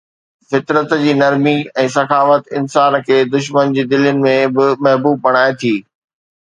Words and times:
فطرت 0.51 0.89
جي 1.01 1.13
نرمي 1.19 1.53
۽ 1.83 1.85
سخاوت 1.97 2.43
انسان 2.61 2.91
کي 3.11 3.17
دشمنن 3.37 3.73
جي 3.79 3.83
دلين 3.95 4.27
۾ 4.31 4.35
به 4.57 4.65
محبوب 4.85 5.15
بڻائي 5.29 5.51
ٿي 5.65 5.75